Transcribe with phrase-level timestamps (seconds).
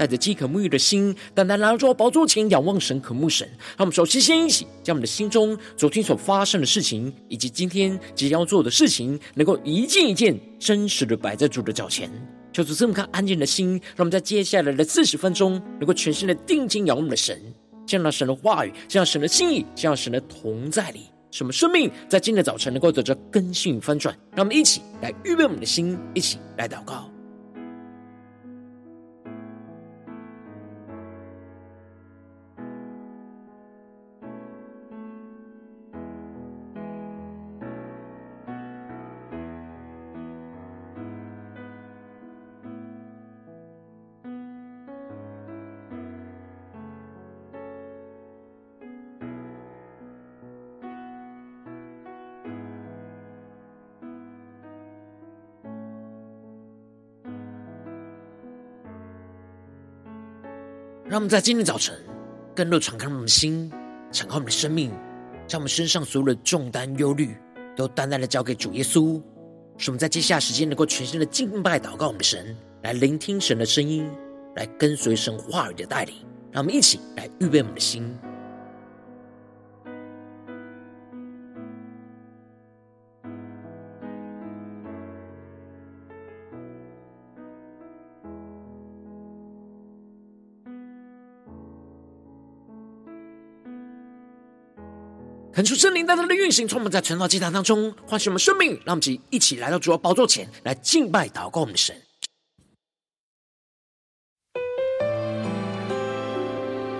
[0.00, 3.46] 带着饥渴沐浴的心，单单来到宝座前仰望神、渴慕神。
[3.76, 12.10] 让我们首先先一起，将我们的心中昨天所发生的事情，以及今天即将要做的事情，能够一件一件真实的摆在主的脚前。
[12.50, 17.38] 求主赐我们安静的心，让我们在接下来的四十分钟，能够全心的定睛仰望我们的神，
[17.86, 24.16] 见到神的话语，见到神的心意，见到神的同在里，使我们生命在今天早晨能够得着更新与翻转。
[24.34, 27.10] 让我们一起来预备我们的心，一起来祷告。
[61.10, 61.92] 让我们在今天早晨，
[62.54, 63.68] 更多敞开我们的心，
[64.12, 64.92] 敞开我们的生命，
[65.44, 67.36] 将我们身上所有的重担、忧虑，
[67.74, 69.20] 都单单的交给主耶稣。
[69.76, 74.08] 使我们在接下来时间，能够全新的敬拜、祷告我们的神，来聆听神的声音，
[74.54, 76.14] 来跟随神话语的带领。
[76.52, 78.16] 让我们一起来预备我们的心。
[95.60, 98.80] 恳求圣灵带来的运行，充满在晨祷祭坛当中，唤醒我们生命。
[98.86, 101.94] 让我们一起来到主的宝座前来敬拜、祷告我们的神。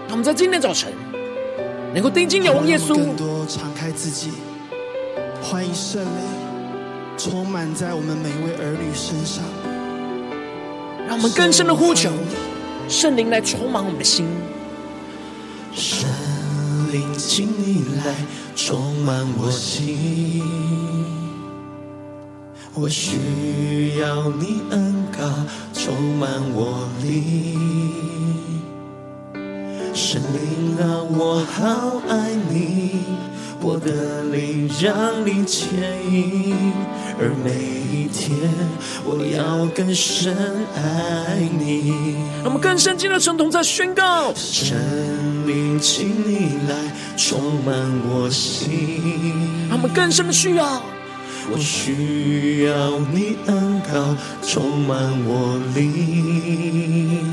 [0.07, 0.93] 让我们在今天早晨
[1.95, 4.31] 能够定睛仰望耶稣，更多敞开自己，
[5.43, 6.11] 欢迎圣灵
[7.17, 9.43] 充满在我们每一位儿女身上。
[11.09, 12.11] 让我们更深的呼求
[12.91, 14.29] 圣灵来充满我们的心。
[15.73, 16.07] 圣
[16.91, 18.15] 灵，请你来。
[18.57, 20.43] 充满我心，
[22.75, 25.27] 我需要你恩膏
[25.73, 28.61] 充满我灵，
[29.95, 33.01] 神灵啊，我好爱你，
[33.63, 35.69] 我的灵让你牵
[36.11, 36.55] 引，
[37.19, 37.51] 而每
[37.93, 38.39] 一天
[39.05, 40.35] 我要更深
[40.75, 42.17] 爱你。
[42.37, 44.33] 让我们更深进入神同在宣告。
[45.83, 46.75] 请你来
[47.17, 47.75] 充满
[48.11, 49.33] 我心，
[49.71, 50.83] 让我们更深的需要。
[51.51, 54.15] 我需要你恩膏
[54.47, 57.25] 充满我灵，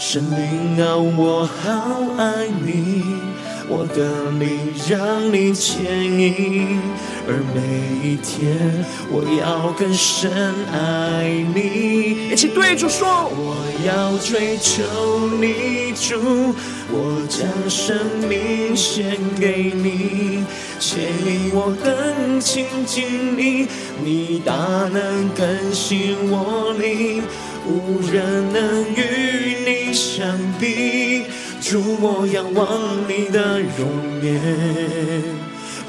[0.00, 3.04] 神灵啊，我好爱你，
[3.68, 5.84] 我的灵让你牵
[6.18, 6.80] 引，
[7.26, 10.30] 而每一天我要更深
[10.72, 12.30] 爱你。
[12.30, 13.56] 一起对主说，我
[13.86, 14.82] 要追求
[15.40, 16.54] 你主。
[16.94, 17.96] 我将生
[18.28, 20.44] 命献给你，
[20.78, 23.66] 牵引我更亲近你，
[24.04, 24.52] 你大
[24.92, 27.22] 能更新我灵，
[27.66, 31.24] 无人能与你相比。
[31.62, 32.68] 主，我仰望
[33.08, 34.42] 你的容颜，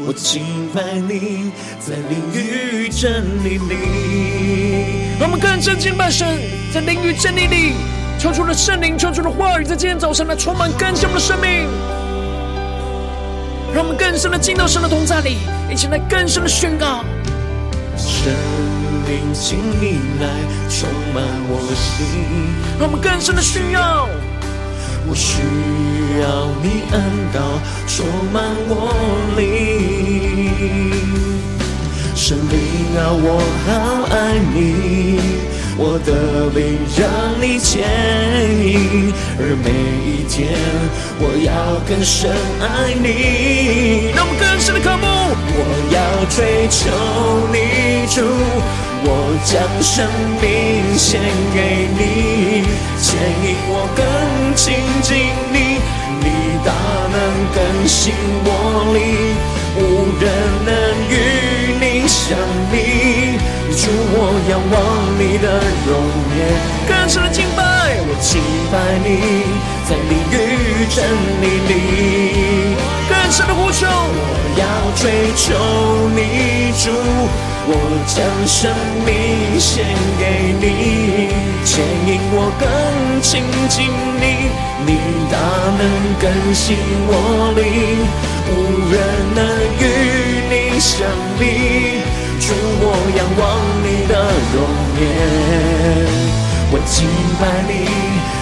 [0.06, 5.17] 我敬拜你，在灵与真理里。
[5.19, 6.39] 让我们更深敬拜神，
[6.72, 7.73] 在灵与真理里。
[8.19, 11.67] 求出了圣灵，求出了话语，在今天早晨来充满更新我们的生命，
[13.73, 15.37] 让我们更深的进到神的同在里，
[15.72, 17.03] 一起来更深的宣告。
[17.97, 18.31] 圣
[19.08, 20.29] 灵，请你来
[20.69, 22.05] 充满我心，
[22.79, 24.08] 让我们更深的需要。
[25.05, 25.41] 我需
[26.22, 27.02] 要你恩
[27.34, 27.40] 膏
[27.88, 28.72] 充满我
[29.38, 29.41] 灵，
[32.16, 32.55] 神灵
[32.97, 33.28] 啊，我
[33.66, 33.70] 好
[34.16, 34.16] 爱
[34.53, 34.58] 你。
[35.76, 37.02] 我的灵让
[37.41, 37.82] 你牵
[38.64, 39.72] 引，而每
[40.05, 40.53] 一天
[41.20, 42.29] 我要更深
[42.61, 44.11] 爱你。
[44.16, 45.03] 让我们更深的渴慕，
[45.58, 45.59] 我
[45.90, 46.79] 要追求
[47.52, 48.22] 你主，
[49.05, 49.08] 我
[49.44, 50.08] 将生
[50.40, 51.20] 命献
[51.53, 52.64] 给你，
[53.02, 54.02] 牵引我更
[54.55, 55.11] 亲近
[55.52, 55.82] 你，
[56.23, 56.26] 你
[56.64, 56.72] 大
[57.11, 57.16] 能
[57.53, 58.14] 更新
[58.46, 58.47] 我
[58.94, 59.35] 灵，
[59.76, 59.79] 无
[60.22, 60.23] 人
[60.64, 60.72] 能
[61.09, 61.14] 与
[61.79, 62.38] 你相
[62.72, 63.38] 比。
[63.76, 64.17] 主，我
[64.50, 64.73] 仰望
[65.20, 65.46] 你的
[65.85, 65.91] 容
[66.38, 66.40] 颜，
[66.88, 67.59] 更深的敬拜，
[68.08, 68.40] 我敬
[68.72, 68.73] 拜
[69.03, 69.44] 你，
[69.84, 71.03] 在灵与真
[71.41, 71.72] 理里。
[73.09, 74.22] 更深的呼求，我
[74.55, 74.64] 要
[74.96, 75.44] 追求
[76.16, 76.85] 你主，
[77.66, 77.72] 我
[78.06, 78.76] 将生
[79.06, 79.86] 命献
[80.20, 80.24] 给
[80.60, 80.66] 你，
[81.64, 81.72] 牵
[82.06, 82.68] 引我更
[83.22, 83.32] 亲
[83.70, 83.88] 近
[84.20, 84.52] 你，
[84.86, 84.90] 你
[85.32, 85.36] 大
[85.80, 85.82] 能
[86.20, 86.76] 更新
[87.08, 87.12] 我
[87.56, 87.64] 灵，
[88.50, 88.52] 无
[88.92, 88.94] 人
[89.34, 89.40] 能
[89.80, 89.82] 与
[90.50, 90.92] 你相
[91.40, 91.42] 比。
[92.42, 92.52] 主，
[92.82, 93.42] 我仰望
[93.82, 94.14] 你的
[94.54, 94.56] 容
[95.00, 95.02] 颜，
[96.73, 97.05] 我敬
[97.37, 97.85] 拜你，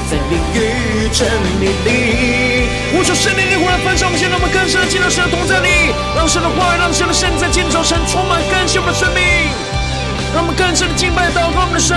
[0.08, 1.28] 在灵与真
[1.60, 2.64] 理里。
[2.96, 9.20] 呼求圣灵，你忽然焚烧我们，现在我们更深的进入神的同在里，让神的话语，让神的圣在今天早晨充满更新我们的生命，
[10.32, 11.92] 让我们更深的敬拜祷告我们的神。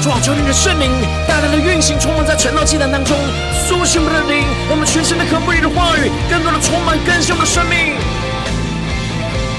[0.00, 0.88] 主啊，求你的圣灵
[1.28, 3.20] 大胆的运行，充满在晨祷祭坛当中，
[3.68, 7.92] 苏醒我们的灵，我们全心的渴慕你的话语，更多的充满更新我们的生命。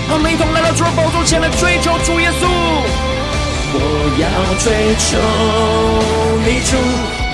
[0.07, 2.46] 我们一同来到主的宝座前来追求主耶稣。
[3.78, 3.80] 我
[4.22, 4.24] 要
[4.63, 5.18] 追求
[6.46, 6.78] 你主，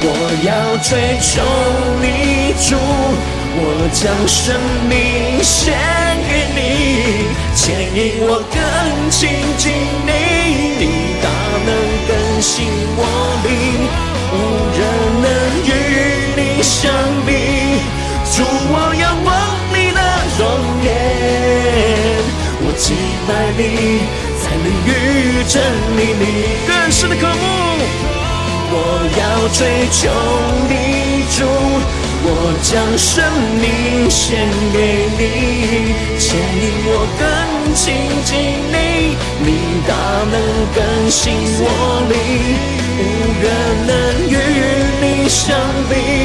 [0.02, 0.08] 我
[0.42, 0.50] 要
[0.82, 0.90] 追
[1.22, 1.32] 求
[2.02, 2.76] 你主，
[3.54, 3.62] 我
[3.94, 4.56] 将生
[4.90, 5.76] 命献
[6.28, 6.60] 给你，
[7.56, 8.58] 牵引我更
[9.12, 9.72] 亲近
[10.08, 10.10] 你，
[10.80, 10.84] 你
[11.22, 11.30] 大
[11.68, 11.70] 能
[12.08, 12.10] 更
[12.42, 12.66] 新
[12.98, 13.00] 我
[13.44, 13.52] 灵，
[14.32, 14.36] 无
[14.74, 14.80] 人
[15.22, 15.28] 能
[15.68, 15.70] 与
[16.36, 16.90] 你相
[17.28, 17.30] 比。
[18.34, 18.42] 主，
[18.74, 19.30] 我仰望
[22.81, 22.88] 颜。
[22.88, 22.95] 我敬
[23.28, 23.62] 拜你，
[24.42, 24.89] 在灵与
[25.48, 25.62] 真
[25.98, 26.25] 理里
[26.68, 27.44] 更深的渴慕。
[28.74, 28.75] 我
[29.19, 29.60] 要追
[29.92, 30.00] 求
[30.68, 30.74] 你
[31.30, 31.45] 主，
[32.24, 32.28] 我
[32.63, 33.24] 将生
[33.62, 34.75] 命献给
[35.18, 35.22] 你，
[36.18, 36.89] 牵引我
[37.19, 37.22] 更
[37.75, 37.86] 亲
[38.25, 38.31] 近
[38.72, 39.48] 你，你
[39.88, 39.92] 大
[40.31, 40.36] 能
[40.74, 40.80] 更
[41.12, 41.22] 新
[41.60, 41.63] 我
[42.10, 42.13] 灵，
[42.98, 43.01] 无
[43.44, 43.45] 人
[43.86, 43.89] 能
[44.27, 44.34] 与
[45.01, 45.56] 你相
[45.89, 46.21] 比。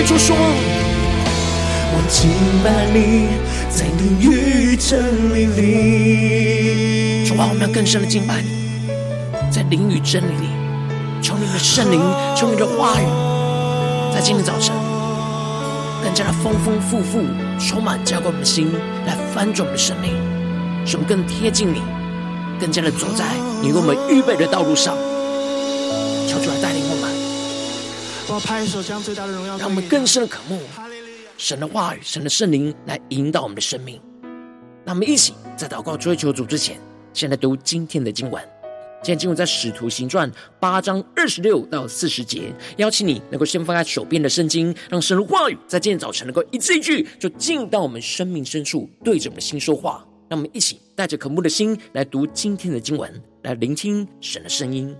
[0.00, 0.34] 对主说。
[1.92, 2.30] 我敬
[2.64, 3.28] 拜你，
[3.68, 7.26] 在灵与真理里。
[7.26, 8.48] 主啊，我们要更深的敬拜你，
[9.50, 10.48] 在灵与真理里，
[11.20, 12.00] 求你的圣灵，
[12.34, 13.04] 求你的话语，
[14.14, 14.74] 在今天早晨
[16.02, 17.20] 更加的丰丰富富，
[17.58, 18.72] 充满浇灌我们的心，
[19.06, 20.14] 来翻转我们的生命，
[20.86, 21.82] 使我们更贴近你。
[22.58, 23.24] 更加的走在
[23.60, 24.96] 你为我们预备的道路上，
[26.26, 26.69] 求主来带
[28.40, 30.60] 拍手，将最大的荣耀，让我们更深的渴慕
[31.36, 34.00] 神的话语、神的圣灵来引导我们的生命。
[34.84, 36.78] 那我们一起在祷告追求主之前，
[37.12, 38.42] 先来读今天的经文。
[39.02, 42.52] 今天经文在使徒行传八章二十六到四十节。
[42.76, 50.04] 邀请你能够先翻开手边的圣经，让神的话语在今天早晨能够一字一句，就进到我们生命深处，对着我们的心说话。
[50.28, 53.10] 让我们一起带着渴慕的心来读今天的经文，
[53.42, 54.94] 来聆听神的声音。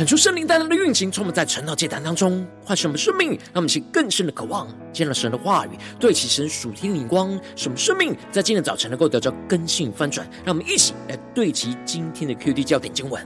[0.00, 10.26] 恳求圣灵带来的运行，充满在晨祷祭坛当中，唤醒我们生命，让我们起更深的渴望，见了神的话语，对齐神属天灵光，使我们生命在今天早晨能够得到更新翻转。
[10.42, 13.22] 让我们一起来对齐今天的 QD 焦点经文，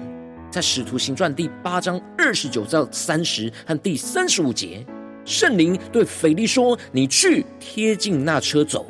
[0.50, 4.85] 在使徒行传第八章二十九到三十和第三十五节，
[5.25, 8.85] 圣灵对腓力说：“你去贴近那车走。”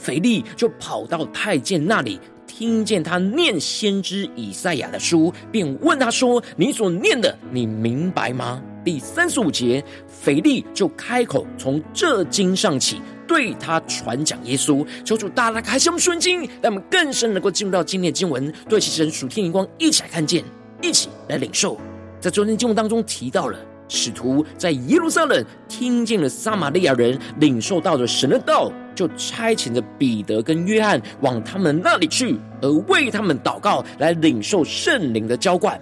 [0.00, 2.18] 腓力就跑到太监那里。
[2.58, 12.98] 听见他念先知以赛亚的书，便问他说：“你所念的，你明白吗？”第三十五节，腓利就开口从这经上起，
[13.28, 14.82] 对他传讲耶稣。
[15.04, 20.42] 求主大大开启我们顺经，让我们更深能够进入到今天的经文，对其神属天灵光，一起来看见，
[20.80, 21.78] 一起来领受。
[22.18, 23.58] 在昨天经文当中提到了。
[23.88, 35.80] 使徒在耶路撒冷听见了撒玛利亚人领受到的神的道，就差遣着彼得跟约翰往他们那里去，而为他们祷告，来领受圣灵的浇灌。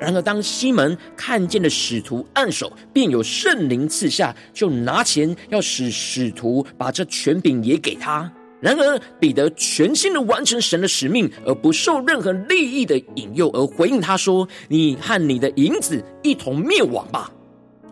[0.00, 8.30] 然而，当西门看见了使徒按手，便有圣灵赐下，就拿钱要使使徒把这权柄也给他。
[8.60, 17.30] 然而，彼得全心的完成神的使命，而不受任何利益的引诱，而回应他说：“你和你的银子一同灭亡吧。”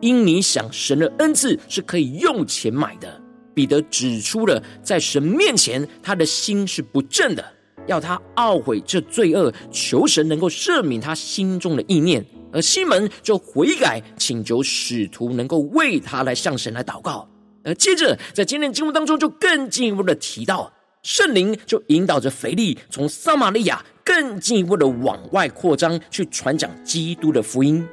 [0.03, 3.23] 因你想神的恩赐是可以用钱买的，
[3.55, 7.45] 彼得指出了在神面前他的心是不正的，
[7.87, 12.25] 要他懊悔这罪恶，求神能够赦免他心中的意念。
[12.53, 17.27] 而西门就悔改，请求使徒能够为他来向神来祷告。
[17.63, 20.73] 而接着在今天的经文当中，就更进一步的提到，
[21.05, 27.87] 圣灵就引导着腓利从撒玛利亚更进一步的往外扩张，去传讲基督的福音。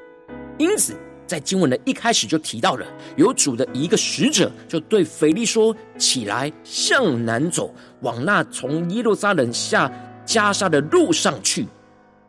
[0.58, 0.96] 因此。
[1.30, 7.72] 在经文的一开始就提到了，有主的一个使者就对腓力说：“起来，向南走，
[8.02, 9.92] 往那从耶路撒冷下
[10.26, 11.68] 加沙的路上去。”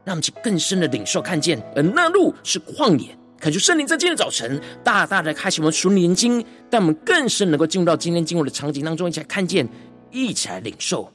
[0.04, 3.16] 让我们去更深的领受看见，而那路是旷野。
[3.38, 9.66] 恳求圣灵在今天早晨大大的开启我们属灵眼睛，让我们更深能够进入到今天经文的场景当中，一起来看见，
[10.11, 11.11] 一起来领受。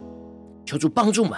[0.65, 1.37] 求主帮助们，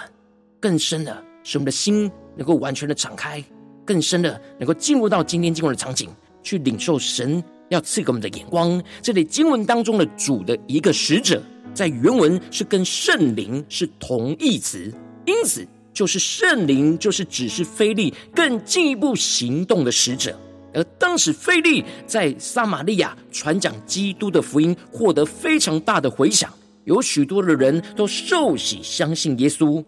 [0.60, 3.42] 更深的使我们的心能够完全的敞开，
[3.84, 6.08] 更深的能够进入到今天经文的场景。
[6.48, 8.82] 去领受神要赐给我们的眼光。
[9.02, 11.42] 这里经文当中的主的一个使者，
[11.74, 14.90] 在原文是跟圣灵是同义词，
[15.26, 20.34] 因此就是圣灵就是指示腓利更进一步行动的使者。
[20.72, 26.50] 而当时腓利在撒玛利亚传讲基督的福音，获得非常大的回响，
[26.84, 29.84] 有许多的人都受洗相信耶稣，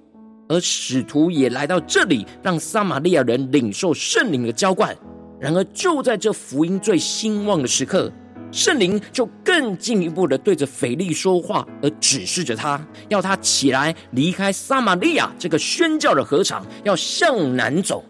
[0.46, 4.94] 而使徒也来到这里，让撒玛利亚人领受圣灵的浇灌。
[5.40, 8.12] 然而，就在这福音最兴旺的时刻，
[8.52, 12.78] 圣灵就更进一步的对着腓力说话，而指示着他，
[13.08, 18.04] 要他起来离开撒玛利亚这个宣教的禾场，要向南走，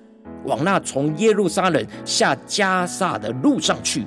[0.44, 4.00] 往那从耶路撒冷下加萨的路上去。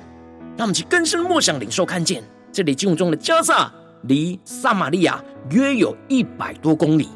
[0.56, 7.08] 让我们去更深默想领受看见，这里经文中的加萨离撒玛利亚约有一百多公里，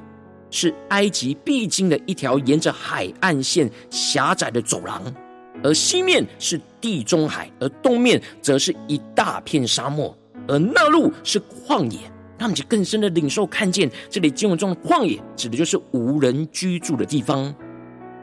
[0.51, 5.03] 是埃及必经的一条沿着海岸线狭窄的走廊。
[5.63, 11.99] 而西面是地中海，而东面则是一大片沙漠，而那路是旷野。
[12.39, 17.53] 他们就更深的领受看见，这里经文中的旷野指的就是无人居住的地方。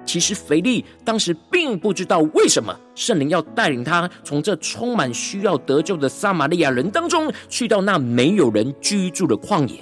[0.05, 9.79] 其实腓力当时并不知道为什么圣灵要带领他从这充满需要得救的撒玛利亚人当中，去到那没有人居住的旷野。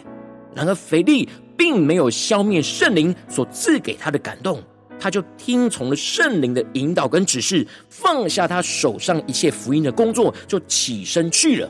[0.55, 4.63] 然而腓力并没有消灭圣灵所赐给他的感动。
[4.99, 11.69] 他就听从了圣灵的引导跟指示，放下他手上一切福音的工作，就起身去了。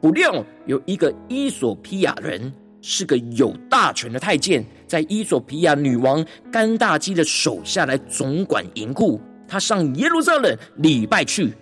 [0.00, 9.20] 不料有一个伊索比亚人，是个有大权的太监，在伊索比亚女王甘大基的手下来总管银库。
[9.48, 11.52] 他上耶路撒冷礼拜去，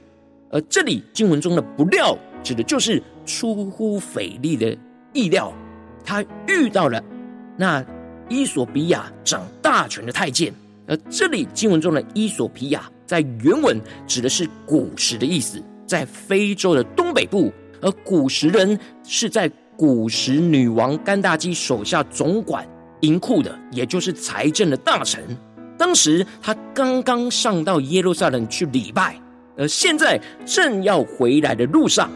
[0.51, 4.77] 而这里经文中的“不料”指的就是出乎腓利的
[5.13, 5.53] 意料，
[6.05, 7.03] 他遇到了
[7.57, 7.83] 那
[8.29, 10.53] 伊索比亚掌大权的太监。
[10.87, 17.53] 而这里经文中的伊索皮亚，在原文指的是古时的意思，在非洲的东北部。
[17.83, 22.67] 而古时人是在古时女王甘大基手下总管
[23.01, 25.23] 银库的，也就是财政的大臣。
[25.77, 29.21] 当时他刚刚上到耶路撒冷去礼拜，
[29.59, 32.09] 而现在正要回来的路上，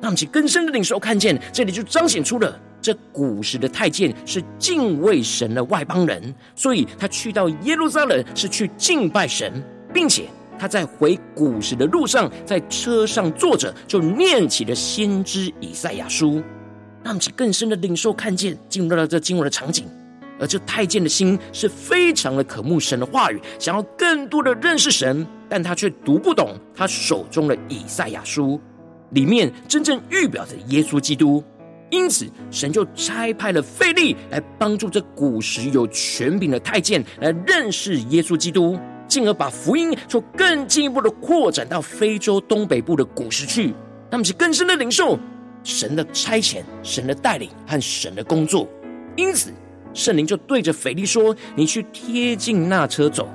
[0.00, 2.58] 让我们去更深的领受看见，这里就彰显出了。
[2.82, 9.62] 这古时的太监是敬畏神的外邦人，所以他去到耶路撒冷是去敬拜神，
[9.94, 10.24] 并且
[10.58, 16.42] 他在回古时的路上，在车上坐着就念起了先知以赛亚书，
[17.04, 19.86] 让我们更深的领受看见，进入到这经文的场景。
[20.40, 28.60] 而这太监的心是非常的渴慕神的话语，想要更多的认识神，但他却读不懂他手中的以赛亚书
[29.10, 31.44] 里面真正预表的耶稣基督。
[31.92, 43.74] 因此，神就差派了腓力来帮助这古时有权柄的太监来认识耶稣基督，进而把福音就更进一步的扩展到非洲东北部的古时去。
[44.10, 45.18] 他们是更深的领受
[45.62, 48.66] 神的差遣、神的带领和神的工作。
[49.14, 49.52] 因此，
[49.92, 53.28] 圣灵就对着腓利说：“你去贴近那车走。”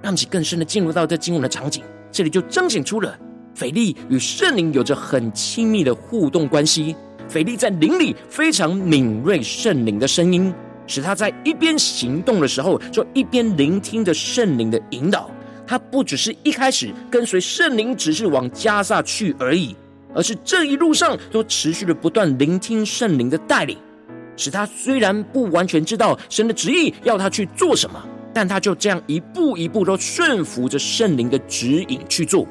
[0.00, 1.82] 让他们更深的进入到这经文的场景。
[2.12, 3.18] 这里就彰显出了
[3.56, 6.94] 腓利与圣灵有着很亲密的互动关系。
[7.28, 10.52] 腓利在灵里非常敏锐圣灵的声音，
[10.86, 15.30] 使他在一边行动的时候，就一边聆听着圣灵的引导。
[15.66, 19.74] 他不只是一开始跟随圣灵，只是往加萨去而已，
[20.14, 23.78] 而是这一路上都持续的不断聆听圣灵的带领，
[24.36, 32.46] 使他虽然不完全知道神的旨意要他去做什么，但他就这样一步一步都顺服着圣灵的指引去做。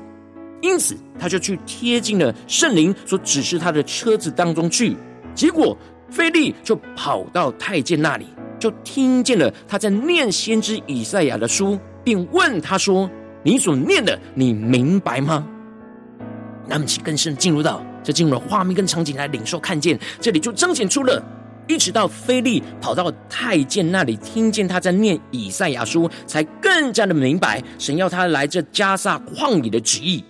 [0.63, 4.95] 因此，他就去贴近了圣灵所指示他的车子当中去。
[5.35, 5.77] 结果，
[6.09, 13.09] 菲利就跑到太监那里，就听见了他在念先知以赛亚的书，并问他说
[13.43, 15.45] ：“你所念的，你明白吗？”
[16.65, 21.21] 那么，请更深进入到这进入了画面跟场景来领受看见，这里就彰显出了，
[21.67, 30.23] 一直到菲利跑到太监那里，听见他在念以赛亚书，才更加的明白神要他来这加萨旷野的旨意。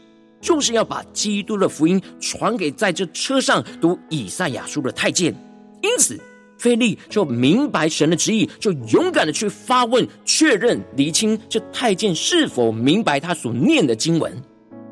[0.43, 5.34] 就是要把基督的福音传给在这车上读以赛亚书的太监，
[5.82, 6.19] 因此
[6.60, 14.32] 腓利就明白神的旨意，就勇敢的去发问、确认、厘清这太监是否明白他所念的经文。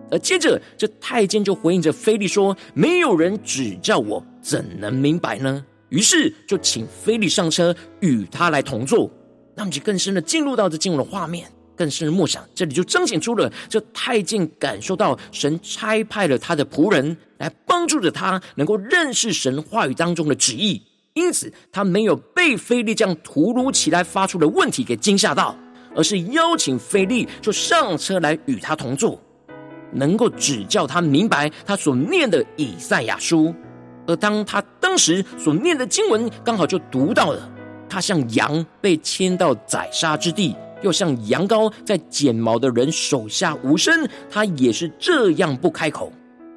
[0.10, 9.12] 而接着，这太监就回应着腓利说：“没有人指教我，怎能明白呢？”于是就请腓利上车，与他来同坐。
[9.56, 11.50] 那么就更深的进入到这经文的画面。
[11.82, 20.80] 更深的默想，这里就彰显出了这太监感受到神差派了他的仆人来帮助着他，能够认识神话语当中的旨意。
[21.14, 25.58] 因此，他没有被菲利这样突如其来发出的问题给惊吓到，
[25.96, 29.20] 而是邀请菲利就上车来与他同坐，
[29.92, 33.52] 能够指教他明白他所念的以赛亚书。
[34.06, 37.50] 而当他当时所念的经文刚好就读到了，
[37.90, 40.56] 他像羊被牵到宰杀之地。
[40.82, 46.12] 又像羊羔在剪毛的人手下无声，他也是这样不开口。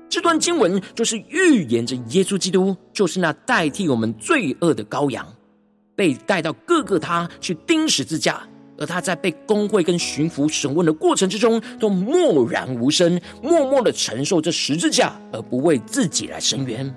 [0.09, 5.27] 这段经文就是预言着耶稣基督就是那代替我们罪恶的羔羊，
[5.97, 8.47] 被带到各个他去钉十字架，
[8.79, 16.95] 而他在被公会跟巡抚审问的过程之中，都默然无声，默默的承受这十字架，而不为自己来伸冤。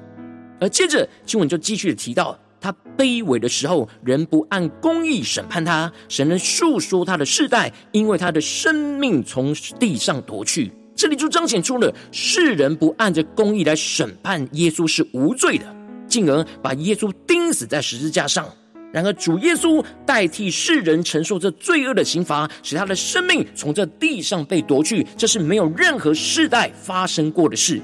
[0.60, 2.38] 而接着经文就继续的提到。
[2.60, 10.72] 他卑微的时候，人不按公义审判他；神能述说他的世代，因为他的生命从地上夺去。
[10.96, 15.66] 这里就彰显出了世人不按着公义来审判耶稣是无罪的，
[16.08, 18.48] 进而把耶稣钉死在十字架上。
[18.92, 27.82] 然而主耶稣代替世人承受这罪恶的刑罚，使他的生命从这地上被夺去，这是没有任何世代发生过的事。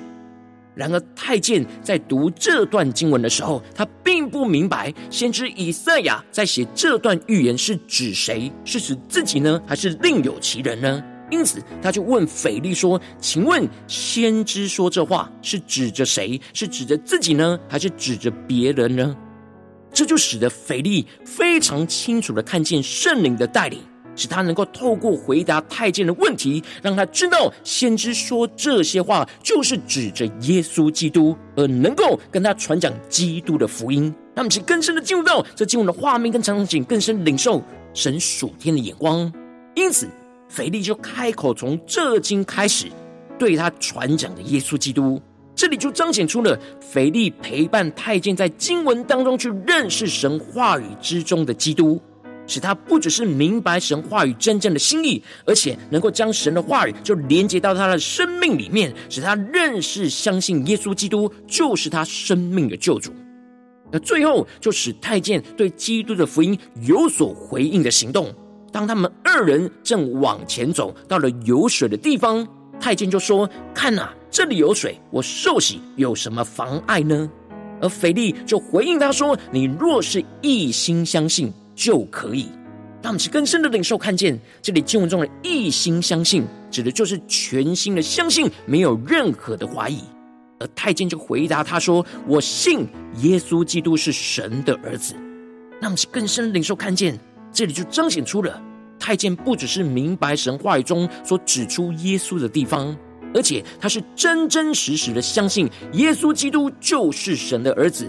[0.76, 8.52] 然而，太监在读这段经文的时候，他并不明白先知以赛亚在写这段预言是指谁？
[8.66, 11.04] 是指自己呢，还是另有其人呢？
[11.30, 16.40] 因此，他就问腓利说：“请问，先知说这话是指着谁？
[16.54, 19.16] 是指着自己呢，还是指着别人呢？”
[19.92, 23.80] 这就使得腓利非常清楚的看见圣灵的带领。
[24.16, 34.14] 使他能够透过回答太监的问题，让他知道先知说这些话就是指着耶稣基督，而能够跟他传讲基督的福音。
[34.36, 37.62] 那么，是更深的进入到这经文的画面跟场景，更深领受
[37.94, 39.32] 神属天的眼光。
[39.76, 40.08] 因此，
[40.50, 42.88] 腓力就开口从这经开始
[43.38, 45.22] 对他传讲的耶稣基督。
[45.56, 52.02] 这里就彰显出了腓力陪伴太监在经文当中去认识神话语之中的基督。
[52.46, 63.12] 使他不只是明白神话语真正的心意，而且能够将神的话语就连接到他的生命里面，使他认识、相信耶稣基督就是他生命的救主。
[63.92, 68.34] 而最后，就使太监对基督的福音有所回应的行动。
[68.72, 72.48] 当他们二人正往前走，到了有水的地方，
[72.80, 77.30] 太监就说：“看哪，这里有水，我受洗有什么妨碍呢？”
[77.80, 82.50] 而腓利就回应他说：“你若是一心相信。”就可以，
[83.02, 90.00] 让我们更深的领受看见这里经文中的一心相信，指的就是全心的相信，没有任何的怀疑。
[90.60, 92.88] 而太监就回答他说：“我信
[93.22, 95.14] 耶稣基督是神的儿子。”
[95.82, 97.20] 让我们更深的领受看见
[97.52, 98.62] 这里就彰显出了
[98.98, 102.96] 太监不只是明白神话语中所指出耶稣的地方，
[103.34, 108.08] 而且他是真真实实的相信耶稣基督就是神的儿子，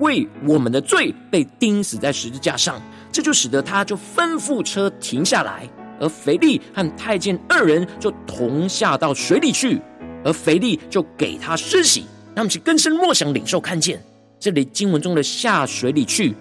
[0.00, 2.82] 为我们的罪被钉死在十字架上。
[3.14, 9.80] 这就使得他就吩咐车停下来，而腓力和太监二人就同下到水里去，
[10.24, 12.00] 而腓力就给他施洗，
[12.34, 14.02] 让他们去更深默想领受看见。
[14.40, 16.34] 这里经文中的下水里去，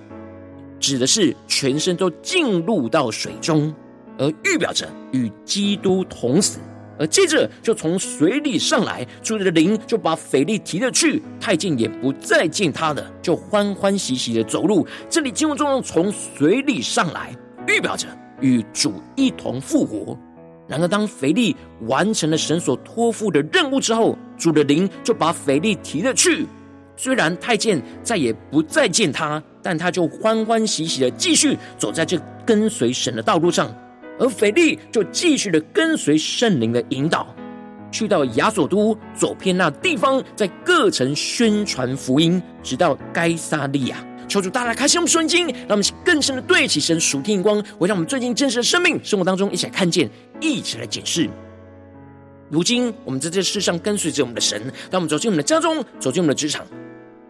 [0.80, 3.72] 指的是全身都进入到水中，
[4.18, 6.58] 而预表着与基督同死。
[7.00, 14.86] 而接着就从水里上来，主的灵就把腓利提了去，太监也不再见他的，就欢欢喜喜的走路。
[15.10, 17.36] 这里经文中从水里上来，
[17.68, 18.08] 预表着
[18.42, 20.18] 与主一同复活。
[20.68, 21.56] 然而，当腓利
[21.88, 26.48] 完成了神所托付的任务之后，主的灵就把腓利提了去。
[26.96, 33.76] 虽然太监再也不再见他，但他就欢欢喜喜的继续走在这跟随神的道路上。
[34.20, 37.36] 而腓利就继续的跟随圣灵的引导，
[37.92, 43.98] 去到亚索都，走遍那地方，在各城宣传福音，直到该撒利亚。
[44.28, 51.30] 求主大大开启我们圣经，让我们更深的对起神属天光，回到我们最近真实的生命生活当中，一起来看见，一起来检视。
[52.50, 56.66] 如今我们在这世上跟随着我们的神，当我们走进我们的家中，走进我们的职场，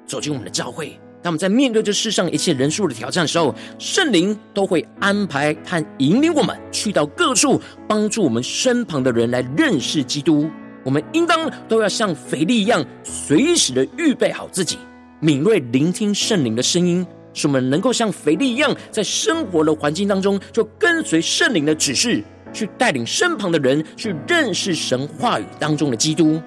[0.05, 0.97] 走进我们的教会。
[1.23, 10.49] 当我们在面对这世上一切人数的挑战的时候，圣灵都会安排和引领我们去到各处，帮助我们身旁的人来认识基督。
[10.83, 14.77] 我们应当都要像腓力一样，随时的预备好自己，
[15.21, 26.41] 敏锐聆听圣灵的声音，使我们能够像腓力一样，在生活的环境当中，就跟随圣灵的指示，去带领身旁的人去认识神话语当中的基督。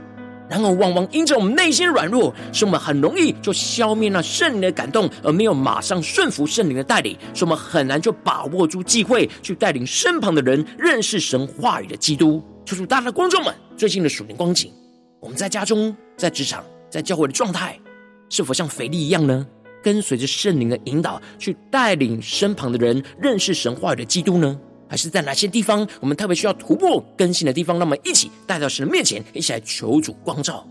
[0.49, 12.43] 然而，往往因着我们内心软弱，使我们很容易就消灭了圣灵的感动，而没有马上顺服圣灵的带领，使我们很难就把握住机会，去带领身旁的人认识神话语的基督。
[12.65, 14.73] 求主大大的观众们，最近的属灵光景，
[15.21, 17.79] 我们在家中、在职场、在教会的状态，
[18.29, 19.47] 是否像腓利一样呢？
[19.83, 24.59] 跟随着圣灵的引导，去带领身旁的人认识神话语的基督呢？
[24.88, 27.79] 还是在哪些地方，我们特别需要突破更新的地方？
[27.79, 30.66] 那么，一起带到神的面前，一起来求主光照。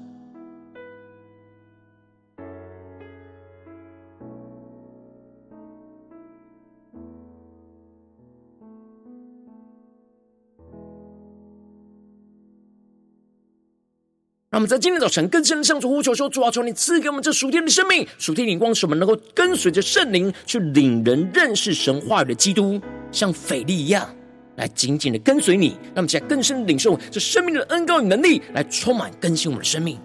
[14.56, 22.80] 那我们在今天早晨更深的向主呼求说：主啊，求你赐给我们这属天的生命、属天灵光，使我们能够跟随着圣灵去领人认识神话语的基督。
[23.12, 24.10] 像腓利一样，
[24.56, 30.00] 来紧紧的跟随你，让我们在更深的领受这生命的恩膏与能力，来充满更新我们的生命。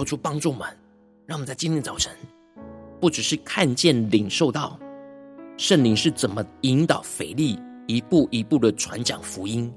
[0.00, 0.66] 求主帮助我们，
[1.26, 2.10] 让我们在今天早晨，
[2.98, 4.80] 不只是看见领受到。
[5.58, 9.70] 圣灵是怎么引导腓力一步一步的传讲福音？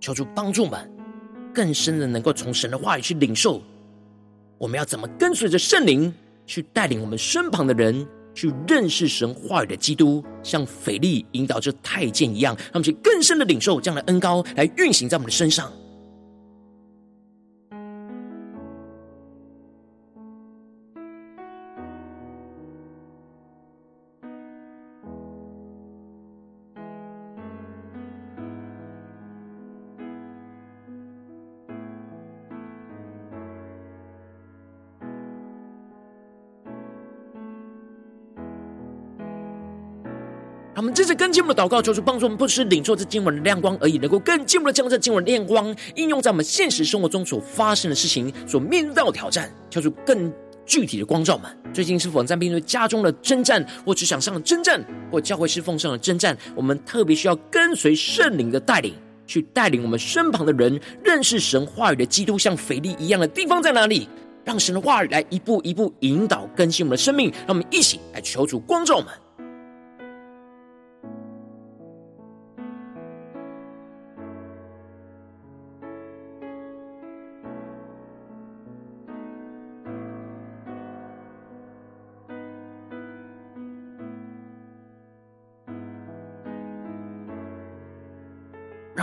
[0.00, 0.90] 求主帮助我们
[1.52, 3.60] 更深的能够从神的话语去领受。
[4.56, 6.10] 我们要怎么跟随着圣灵
[6.46, 10.24] 去带领我们身旁的人去认识神话语的基督？
[10.42, 15.70] 像腓力引导着太监一样，让我们去更深的领受这样的恩膏来运行在我们的身上。
[40.74, 50.32] 他们这次更进一步的祷告，求主帮助我们，不只是领受这经文的亮光而已，能够更进一步的将这经文的亮光应用在我们现实生活中所发生的事情、所面对到的挑战，求主更
[50.66, 51.48] 具体的光照们。
[51.72, 56.36] 最近是否在面对家中的征战，或职场上的征战，或教会侍奉上的征战？
[56.56, 58.94] 我们特别需要跟随圣灵的带领，
[59.28, 64.08] 去带领我们身旁的人认识神话语的基督，像腓利一样的地方在哪里？
[64.44, 69.06] 让神的话语来一步一步引导更新我们的生命，让我们一起来求主光照们。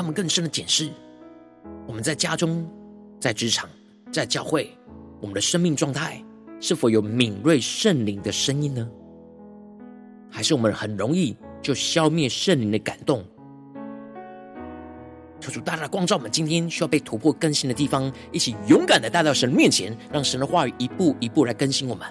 [0.02, 0.90] 让我们更深的检视，
[1.86, 2.68] 我们在家中、
[3.20, 3.70] 在职场、
[4.12, 4.76] 在教会，
[5.22, 6.20] 我们的生命状态
[6.60, 8.90] 是否有敏锐圣灵的声音呢？
[10.28, 13.24] 还是我们很容易就消灭圣灵的感动。
[15.40, 22.08] 求主大大光照我们今天需要被突破更新的地方，一起勇敢的带到神面前，让神的话语一步一步来更新我们。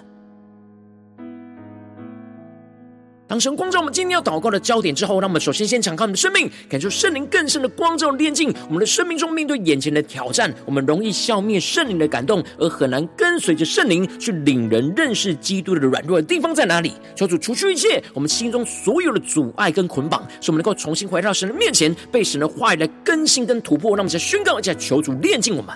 [3.31, 16.91] 当神光照我们今天要祷告的焦点之后，让我们首先先敞开我们的生命，感受圣灵更深的光照炼净我们的生命中，面对眼前的挑战，我们容易消灭圣灵的感动，而很难跟随着圣灵去领人认识基督的软弱的地方在哪里？
[17.15, 23.91] 求主除去一切我们心中所有的阻碍跟捆绑，使我们能够重新回到神的面前，被神的话语来更新跟突破。
[23.91, 25.73] 让我们再宣告一下，求主炼净我们。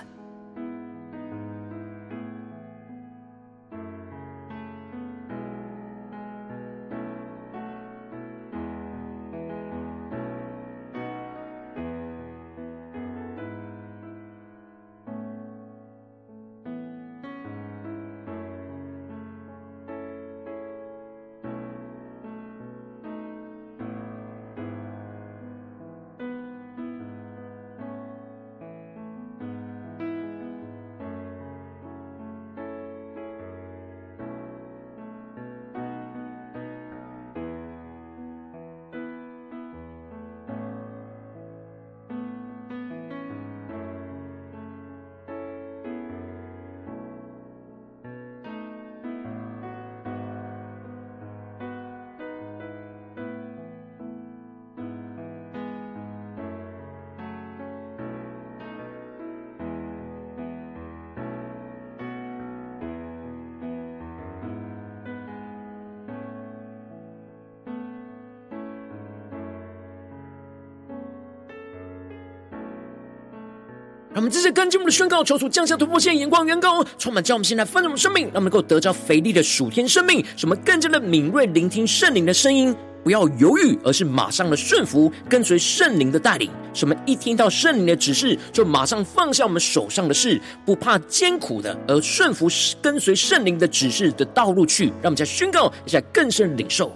[74.16, 82.74] 让我们这些跟进我们的宣告，求主降下突破线眼光，远高充满，将我们现在丰盛的生命，让我们能够得着肥力的属天生命，什么更加的敏锐聆听圣灵的声音，
[83.04, 86.50] 不要犹豫，而是马上的顺服，跟随圣灵的带领。
[86.72, 92.48] 什么一听到圣灵的指示，就马上放下我们手上的事，不怕艰苦的，而顺服
[92.80, 94.86] 跟随圣灵的指示的道路去。
[95.02, 96.90] 让我们再宣告一下更深领受，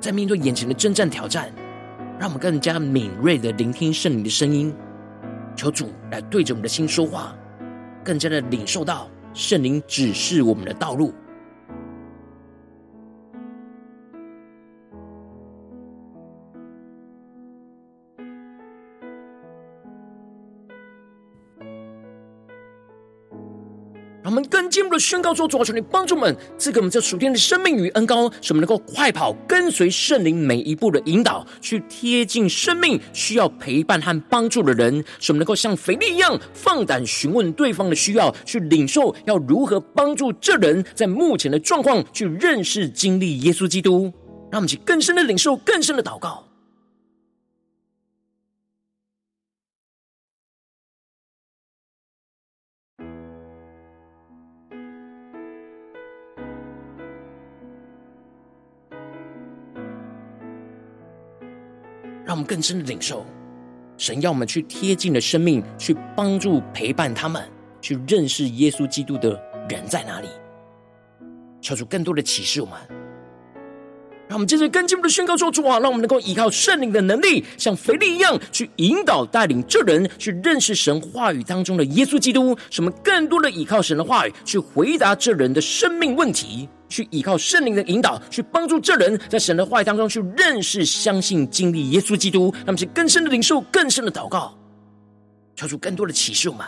[0.00, 1.48] 在面对眼前的征战挑战，
[2.18, 4.74] 让我们更加敏锐的聆听圣灵的声音。
[5.56, 7.34] 求主来对着我们的心说话，
[8.04, 11.12] 更加的领受到圣灵指示我们的道路。
[24.76, 44.12] 进一步的宣告说：主啊，求你帮助们，赐给我们这属天的生命与恩膏，使我们能够快跑，跟随圣灵每一步的引导，去贴近生命需要陪伴和帮助的人，使我们能够像腓力一样，放胆询问对方的需要，去领受要如何帮助这人在目前的状况去认识经历耶稣基督。
[44.52, 46.45] 让我们去更深的领受，更深的祷告。
[62.26, 63.24] 让我们更深的领受，
[63.96, 67.48] 神要我们去贴近的生命，去帮助陪伴他们，
[67.80, 70.28] 去认识耶稣基督的人在哪里，
[71.60, 72.76] 求主更多的启示我们。
[74.28, 82.56] 让我们接着更进一步的宣告说：主啊，让我们能够依靠圣灵的能力，像腓力一样，去引导带领这人去认识神话语当中的耶稣基督。
[82.70, 86.68] 使我们更多的依靠神的话语，去回答这人的生命问题。
[86.88, 92.54] 去依靠圣灵的引导，去帮助这人在神的话语当中去认识、相信、经历耶稣基督。
[92.64, 94.56] 那么是更深的领受、更深的祷告，
[95.56, 96.64] 求主更多的启示我们。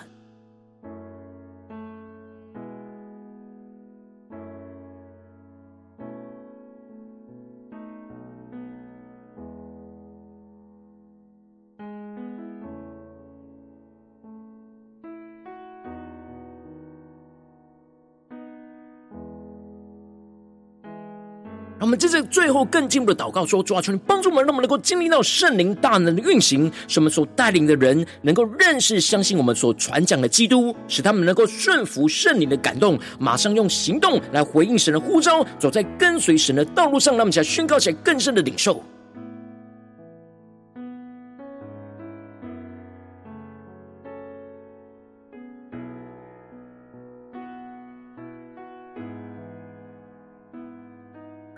[21.98, 37.08] 们接着最后更进一步的祷告说：主啊，求你帮助我们，让我们能够经历到圣灵大能的运行，使我们所带领的人能够认识、相信我们所传讲的基督，使他们能够顺服圣灵的感动，马上用行动来回应神的呼召，走在跟随神的道路上。
[37.18, 38.80] 让我们起来宣告起来更深的领受。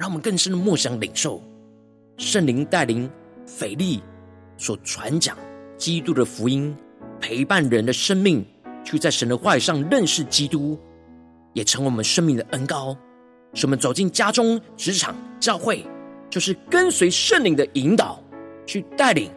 [0.01, 1.43] 让我们更深的默想领受
[2.17, 3.09] 圣灵带领
[3.47, 4.03] 腓利
[4.57, 5.37] 所传讲
[5.77, 6.75] 基督的福音，
[7.21, 8.43] 陪伴人的生命
[8.83, 10.79] 去在神的话语上认识基督，
[11.53, 12.97] 也成为我们生命的恩膏。
[13.53, 15.85] 使我们走进家中、职场、教会，
[16.31, 18.23] 就是跟随圣灵的引导，
[18.65, 19.31] 去带领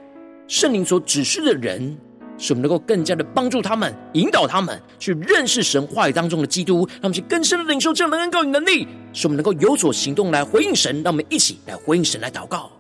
[0.47, 1.97] 圣灵所指示的人，
[2.37, 11.01] 使我们能够更加的帮助他们，引导他们去认识神话语当中的基督，让我们去更深的领受这样的恩膏与能力，使我们能够有所行动来回应神。
[11.03, 12.71] 让我们一起来回应神，来祷告。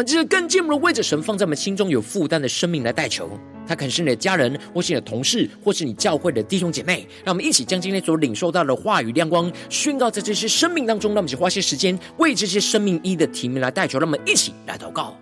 [0.00, 3.30] 们这更进一步的为着神放在我们心中有负担的生命来代求，
[3.66, 7.06] 他可能是你的家人，或是你的同事，或是你教会的弟兄姐妹。
[7.22, 11.10] 让我们一起将今天所领受到的话语亮光宣告在这些生命当中。
[11.10, 13.98] 让我们一起花些时间为这些生命一的提名来代求。
[13.98, 15.16] 让我们一起来祷告。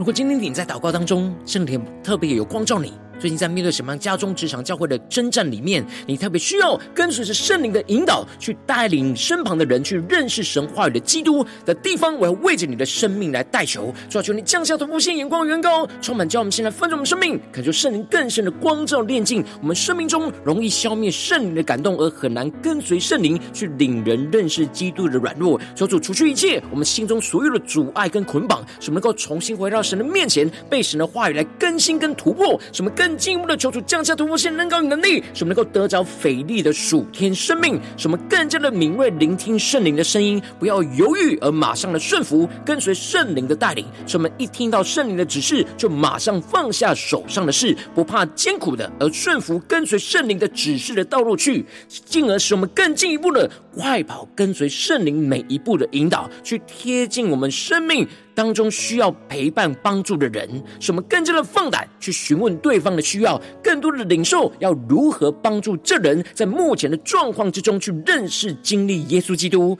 [0.00, 2.94] 如果今天你在祷告当中，圣灵特别有光照你。
[3.20, 33.20] 最近在面对什么样家中、职场、教会的征战里面，你特别需要跟随着圣灵的引导，去带领身旁的人去认识神话语的基督的地方，我要为着你的生命来代求，主要求你降下突破性眼光、远高，充满叫我们现在分盛我们生命，恳求圣灵更深的光照、炼净我们生命中容易消灭圣灵的感动，而很难跟随圣灵去领人认识基督的软弱，求主除去一切我们心中所有的阻碍跟捆绑，使我们能够重新回到神的面前，被神的话语来更新跟突破，使我们更。
[33.20, 43.84] 进一步的求主降下突破性能高与能力，使我们能够得着肥力的属天生命，使我们更加的敏锐聆听圣灵的声音，不要犹豫而马上的顺服，跟随圣灵的带领。
[44.06, 69.78] 使我们一听到圣灵的指示，就马上放下手上的事，不怕艰苦的，而顺服跟随圣灵的指示的道路去，进而使我们更进一步的快跑，跟随圣灵每一步的引导，去贴近我们生命当中需要陪伴帮助的人，使我们更加的放胆去询问对方的需要，更多的领受要如何帮助这人在目前的状况之中去认识、经历耶稣基督。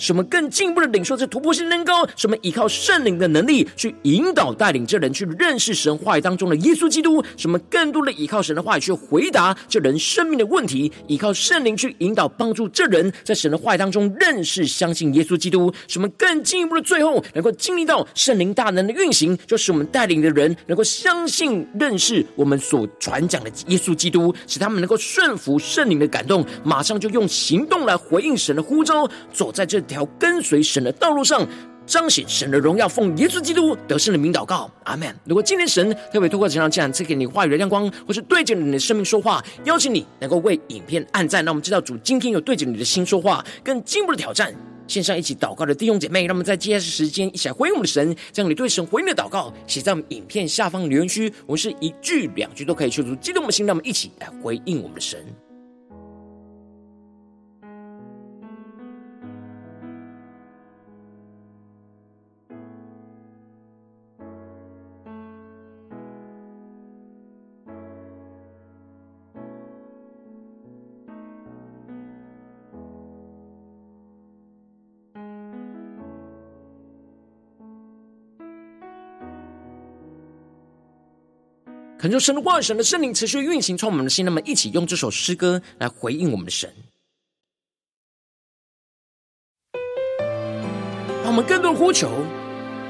[0.00, 7.22] 什么更进一步的领受这突破性能高，什么依靠圣灵的能力去引导带领这人去认识神话语当中的耶稣基督。
[7.36, 15.70] 什么更多的依靠神的话语去回答这人生命的问题，依靠圣灵去引导帮助这人在神的话语当中认识、相信耶稣基督。
[15.86, 31.46] 什么更进一步的最后能够经历到圣灵大能的运行，就是我们带领的人能够相信、认识我们所传讲的耶稣基督，使他们能够顺服圣灵的感动，马上就用行动来回应神的呼召，走在这条跟随神的道路上，
[31.84, 35.14] 彰显神的荣耀，奉耶稣基督得胜的名祷告，阿门。
[35.24, 44.54] 如果今天神特别透过这场讲，赐给你话语的亮光，或是对着你的生命说话，邀请你能够为影片按赞，让我们知道主今天有对着你的心说话，更进一步的挑战。
[44.86, 55.24] 线上一起祷告的弟兄姐妹，让我们在接下来时间一起来回应我们的神，将你对神回应的祷告写在我们影片下方留言区，我们是一句两句都可以说出激动我们的心，让我们一起来回应我们的神。
[82.00, 84.24] 恳求神的话语、神的圣灵持续运行，充满我们的心。
[84.24, 86.72] 那么，一起用这首诗歌来回应我们的神，
[91.22, 92.24] 让我们更多的呼求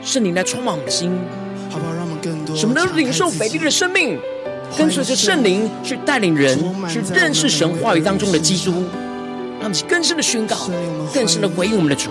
[0.01, 1.11] 圣灵来充满我们的心，
[1.71, 1.93] 好不好？
[1.93, 4.17] 让我们更多什么能领受腓力的生命，
[4.79, 6.57] 跟随着圣灵去带领人
[6.89, 8.71] 去认识神话语当中的基督。
[9.59, 10.71] 让我们更深的宣告，
[11.13, 12.11] 更深的回应我们的主。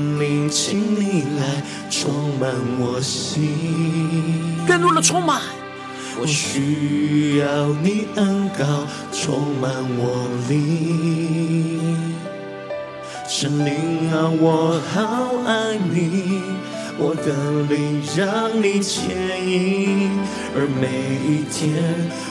[0.21, 5.41] 灵，请你来充满我心，更多的充满。
[6.19, 12.13] 我需要你恩膏充满我灵。
[13.27, 15.01] 神灵啊，我好
[15.47, 16.41] 爱你，
[16.97, 17.33] 我的
[17.73, 19.09] 灵让你牵
[19.47, 20.09] 引，
[20.55, 20.87] 而每
[21.25, 21.73] 一天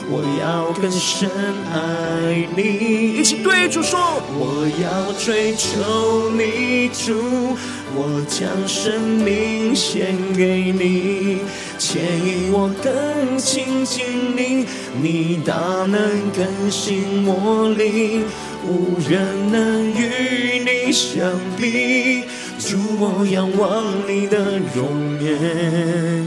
[0.09, 1.29] 我要更深
[1.73, 3.17] 爱你。
[3.17, 3.99] 一起对主说，
[4.33, 7.57] 我要追求你，主，
[7.93, 11.39] 我将生命献给你，
[11.77, 14.05] 牵引我更亲近
[14.37, 14.65] 你，
[15.01, 15.55] 你大
[15.85, 15.99] 能
[16.31, 18.23] 更新我灵，
[18.65, 21.19] 无人能与你相
[21.59, 22.23] 比。
[22.61, 24.37] 主，我仰望你的
[24.75, 26.23] 容颜，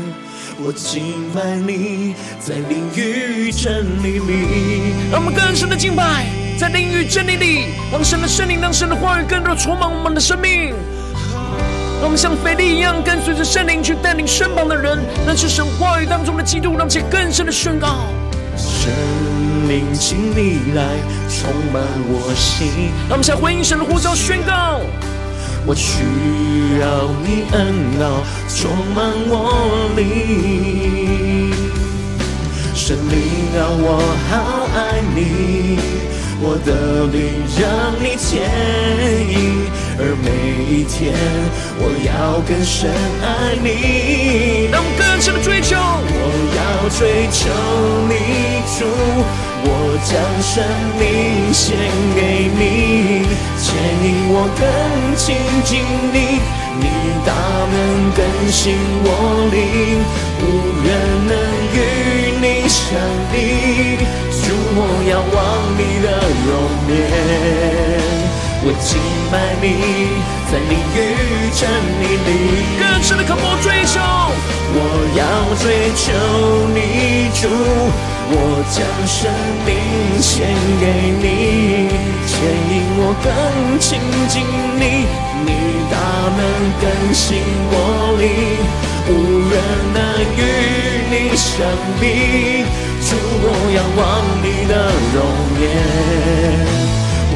[0.59, 4.95] 我敬拜你，在灵与真理里。
[5.13, 6.27] 让我们更深的敬拜，
[6.59, 10.75] 在灵与真理里，让神的圣灵，让神的话语更多的充满我们的生命。
[12.01, 18.07] 让我们像腓利一样，跟随着圣灵去带领身旁的人，认识神话语当中的基督，让其更深的宣告。
[18.57, 18.91] 圣
[19.69, 20.83] 灵，请你来
[21.31, 22.91] 充满我心。
[23.09, 24.81] 让我们向回应神的呼召宣告。
[25.67, 26.03] 我需
[26.79, 31.55] 要你恩膏充满我里，
[32.75, 33.17] 神灵
[33.57, 33.87] 啊，我
[34.29, 34.33] 好
[34.77, 35.79] 爱你，
[36.43, 37.17] 我的灵
[37.59, 37.63] 让
[37.99, 38.29] 你牵
[39.27, 39.33] 引，
[39.97, 40.29] 而每
[40.75, 41.15] 一天
[41.79, 42.91] 我要更深
[43.23, 46.19] 爱你，让我更深的追求，我
[46.57, 47.49] 要追求
[48.09, 48.13] 你
[48.77, 48.85] 主。
[49.67, 49.69] 我
[50.05, 50.53] 将生
[50.99, 51.03] 命
[51.55, 51.79] 献
[52.15, 53.25] 给你，
[53.57, 53.65] 牵
[54.05, 54.63] 引我更
[55.17, 55.25] 亲
[55.65, 55.81] 近
[56.13, 56.43] 你，
[56.81, 56.85] 你
[57.25, 57.33] 大
[57.73, 57.75] 能
[58.13, 58.21] 更
[58.51, 59.09] 新我
[59.51, 60.03] 灵，
[60.43, 60.45] 无
[60.85, 60.87] 人
[61.31, 61.33] 能
[61.73, 61.79] 与
[62.43, 62.83] 你相
[63.33, 63.35] 比。
[64.43, 64.45] 主，
[64.77, 64.79] 我
[65.09, 65.39] 仰望
[65.79, 66.07] 你的
[66.45, 66.53] 容
[66.91, 66.93] 颜，
[68.67, 68.97] 我敬
[69.31, 69.65] 拜你，
[70.49, 70.99] 在灵与
[71.53, 71.69] 真
[72.01, 74.01] 理里，更深的渴慕追求，
[74.73, 74.81] 我
[75.13, 76.09] 要追求
[76.73, 77.45] 你主。
[78.27, 78.33] 我
[78.73, 79.31] 将生
[79.67, 79.69] 命
[80.19, 80.49] 献
[80.81, 80.83] 给
[81.21, 81.93] 你，
[82.25, 82.33] 牵
[82.73, 83.29] 引我更
[83.79, 84.41] 亲近
[84.81, 85.05] 你，
[85.45, 85.51] 你
[85.93, 85.95] 大
[86.33, 86.41] 能
[86.81, 87.37] 更新
[87.69, 88.25] 我灵，
[89.09, 89.13] 无
[89.53, 89.53] 人
[89.93, 90.01] 能
[90.39, 90.41] 与
[91.11, 91.53] 你相
[92.01, 92.65] 比。
[93.05, 93.13] 主，
[93.45, 93.47] 我
[93.77, 94.03] 仰望
[94.41, 94.73] 你的
[95.13, 95.17] 容
[95.61, 95.63] 颜，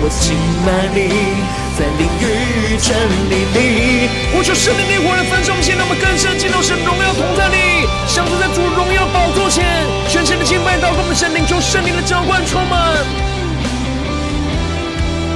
[0.01, 1.69] 我敬拜你。
[1.79, 2.91] 在灵与真
[3.31, 9.63] 理里，我求圣灵烈火来焚烧我们心，让我们更深进入神荣耀同在里，相处在主荣耀宝座前，
[10.11, 12.99] 全心的敬拜祷告我们圣灵，求圣灵的浇灌充满，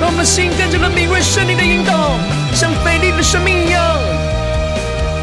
[0.02, 2.18] 让我们的心更加的敏锐圣灵的引导，
[2.50, 3.78] 像腓利的生命一样，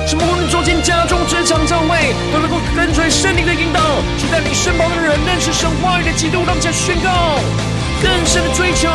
[0.07, 7.68] 什么无论走进家中、职场、教会，都能够跟随圣灵的引导，去带领身旁的人认识神话语的基督，让我们来宣告。
[8.01, 8.89] 更深的追求。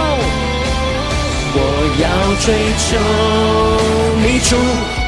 [1.57, 1.59] 我
[2.03, 2.05] 要
[2.43, 2.47] 追
[2.83, 2.87] 求
[4.19, 4.57] 你主，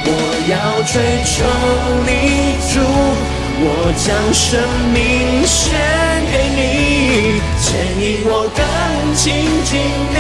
[0.07, 0.11] 我
[0.47, 0.55] 要
[0.87, 0.95] 追
[1.25, 1.35] 求
[2.07, 2.11] 你
[2.71, 2.79] 主，
[3.59, 3.67] 我
[3.97, 4.47] 将生
[4.95, 4.95] 命
[5.45, 5.57] 献
[6.31, 7.67] 给你，牵
[7.99, 8.63] 引我更
[9.17, 9.25] 亲
[9.65, 9.71] 近
[10.15, 10.17] 你，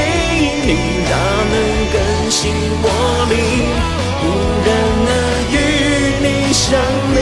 [0.66, 0.68] 你
[1.08, 1.12] 大
[1.52, 1.54] 能
[1.92, 1.94] 更
[2.30, 2.34] 新
[2.82, 2.84] 我
[3.30, 3.34] 灵，
[4.22, 4.26] 无
[4.66, 4.68] 人
[5.06, 5.08] 能
[5.52, 5.54] 与
[6.22, 6.64] 你相
[7.14, 7.16] 比。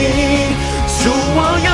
[1.03, 1.67] 主，我要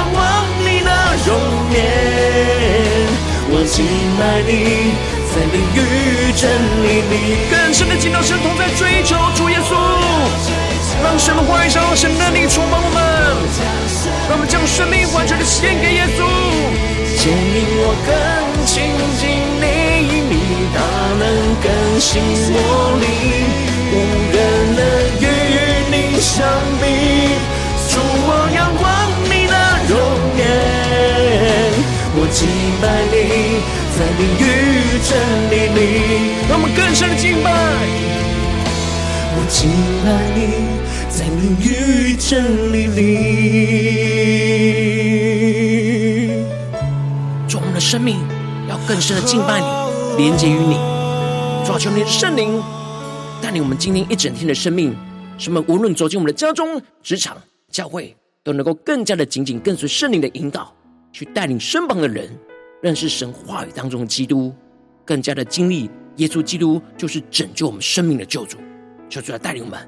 [3.71, 3.85] 敬
[4.19, 4.91] 拜你。
[5.31, 5.79] 在灵与
[6.35, 6.51] 真
[6.83, 7.13] 理里，
[7.49, 9.71] 更深的进到神同在，追求主耶稣，
[11.01, 12.99] 让神的话语，让神的灵充满我们，
[14.27, 16.19] 让我们将生命完全的献给耶稣，
[17.15, 18.11] 牵引我更
[18.67, 19.63] 亲近你，
[20.27, 20.79] 你大
[21.15, 21.23] 能
[21.63, 22.59] 更新我
[22.99, 23.07] 灵，
[23.87, 23.95] 无
[24.35, 24.37] 人
[24.75, 24.79] 能
[25.23, 25.25] 与
[25.87, 26.43] 你相
[26.81, 26.83] 比，
[27.87, 28.83] 主，我仰望
[29.31, 29.55] 你的
[29.87, 29.95] 容
[30.35, 30.43] 颜，
[32.19, 32.39] 我敬
[32.81, 33.61] 拜你。
[33.93, 34.41] 在灵与
[35.03, 35.09] 真
[35.51, 35.79] 理里，
[36.49, 37.47] 让我们更深的敬拜。
[39.33, 39.69] 我敬
[40.03, 40.39] 拜你，
[41.09, 42.99] 在灵与真理里。
[47.47, 48.17] 主，我们的生命
[48.67, 49.65] 要更深的敬拜你，
[50.17, 50.79] 连接于你。
[51.65, 52.63] 主，求你的圣灵
[53.41, 54.95] 带领我们今天一整天的生命，
[55.37, 57.37] 使我们无论走进我们的家中、职场、
[57.71, 60.73] 教会，都能够更加的紧紧跟随圣灵的引导，
[61.11, 62.27] 去带领身旁的人。
[62.81, 64.51] 认识神话语当中的基督，
[65.05, 68.57] 更加的经历耶稣基督就是拯救我们生命的救主。
[69.07, 69.87] 求主来带领我们。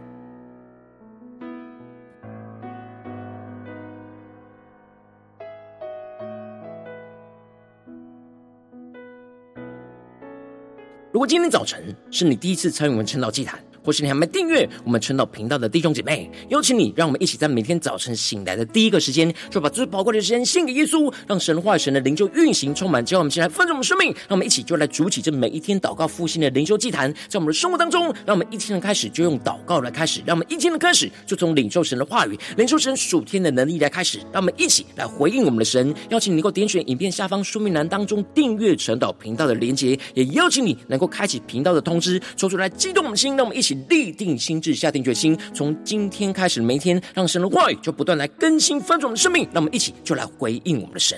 [11.12, 24.14] 如果今天早晨是你第一次参与我们晨祷祭坛，或是你还没订阅我们晨祷频道的弟兄姐妹，邀请你，让我们一起在每天早晨醒来的第一个时间，就把最宝贵的时间献给耶稣，让神话、神的灵就运行充满，叫我们先来分盛我们生命。
[24.14, 35.94] 让我们一起就来筑起这每一天祷告复兴的灵修祭坛，在我们的生活当中，让我们一天的开始就用祷告来开始，让我们一天的开始就从领受神的话语、领受神属天的能力来开始，让我们一起来回应我们的神。
[36.10, 44.54] 邀请你能够点选影片下方说明栏当中订阅晨祷频道的连结，也邀请你能够开启频道的通知，说出来激动我们的心，让我们一起立定心。
[44.54, 49.46] 心智下定决心，从今天开始，每一天让神的话语就不断来更新翻转我们的生命。
[49.52, 51.18] 让我们一起就来回应我们的神。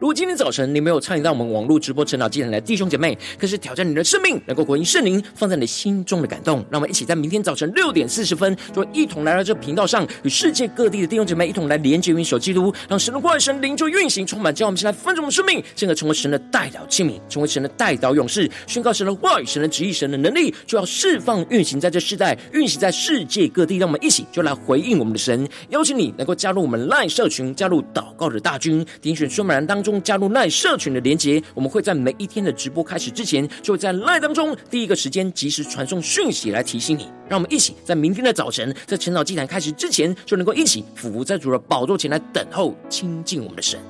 [0.00, 6.64] 如果今天早晨你没有参与到我们网络直播成长祭坛的弟兄姐妹，可是挑战你的生命，能够回应圣灵放在你心中的感动。
[6.70, 23.76] 让我们一起在明天早晨六点四十分，就一同来到这频道上，与世界各地的弟兄姐妹一同来连接、运手基督，让神的话语、神灵就运行充满，将我们先来分盛我们生命，进而成为神的代表器皿，成为神的代祷勇士，宣告神的话语、神的旨意、神的能力，就要释放运行在这世代，运行在世界各地。
[23.76, 29.89] 让我们一起就来回应我们的神，邀请你能够加入我们 LINE 社群，加入祷告的大军，点选说明栏当中。
[30.02, 37.08] 加入赖社群的连结，我们会在每一天的直播开始之前，就会在赖当中第一个时间及时传送讯息来提醒你。
[37.26, 43.80] 让我们一起在明天的早晨，在晨祷祭坛开始之前，就能够一起俯伏在主的宝座前来等候亲近我们的神。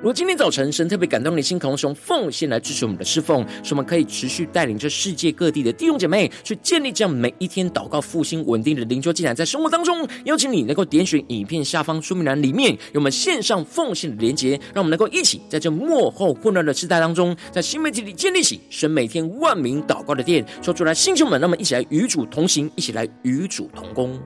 [0.00, 24.16] 如果今天早晨神特别感动你的心，渴望用奉献来支持我们的侍奉，使我们可以持续带领着世界各地的弟兄姐妹去建立这样每一天祷告复兴稳定的灵修进展，在生活当中，邀请你能够点选影片下方说明栏里面有我们线上奉献的连结，让我们能够一起在这幕后混乱的时代当中，在新媒体里建立起神每天万名祷告的殿，说出来，弟兄们，让我们一起来与主同行，一起来与主同工。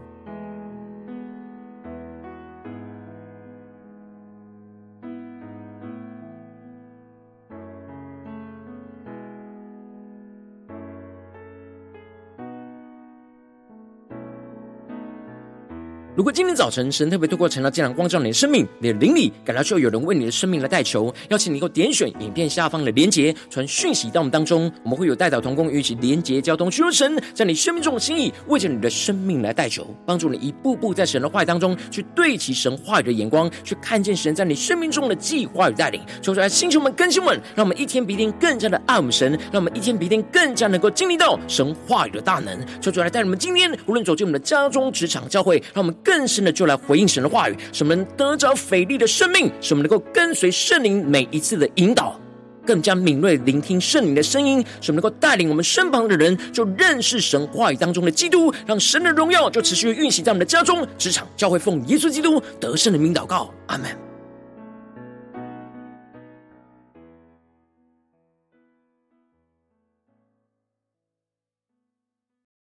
[16.22, 36.00] 如果今天早晨神特别透过晨祷祭坛光照你的生命，你的灵里感到需要有人为你的生命来代求，邀请你能够点选影片下方的连结，传讯息到我们当中，我们会有代祷同工与一起连结交通，寻求神在你生命中的心意，为着你的生命来代求，帮助你一步步在神的话语当中去对齐神话语的眼光，去看见神在你生命中的计划与带领。
[36.20, 42.56] 求主来，星球们、更新们，让我们一天比一天更加的爱我们神，让我们一天比一天更加能够经历到神话语的大能。
[42.80, 45.92] 求主来带领我们今天无论走进我们的家中、职场、教会，让我们。
[46.04, 52.20] 更更深的就来回应神的话语，什么能得着腓利的生命，什么能够跟随圣灵每一次的引导，
[52.66, 64.11] 更加敏锐聆听圣灵的声音，什么能够带领我们身旁的人就认识神话语当中的基督，让神的荣耀就持续运行在我们的家中、职场、教会，奉耶稣基督得胜的名祷告，阿门。